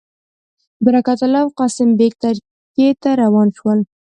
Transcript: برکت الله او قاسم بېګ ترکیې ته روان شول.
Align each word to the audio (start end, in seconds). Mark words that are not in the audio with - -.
برکت 0.85 1.19
الله 1.25 1.41
او 1.45 1.49
قاسم 1.59 1.89
بېګ 1.99 2.13
ترکیې 2.23 2.89
ته 3.01 3.09
روان 3.21 3.47
شول. 3.57 3.79